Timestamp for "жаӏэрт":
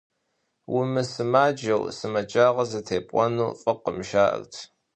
4.07-4.53